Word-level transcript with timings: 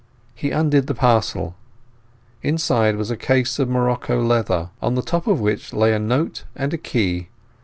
He 0.33 0.49
undid 0.49 0.87
the 0.87 0.95
parcel. 0.95 1.53
Inside 2.41 2.95
was 2.95 3.11
a 3.11 3.15
case 3.15 3.59
of 3.59 3.69
morocco 3.69 4.19
leather, 4.19 4.71
on 4.81 4.95
the 4.95 5.03
top 5.03 5.27
of 5.27 5.39
which 5.39 5.73
lay 5.73 5.93
a 5.93 5.99
note 5.99 6.43
and 6.55 6.73
a 6.73 6.77
key. 6.79 7.29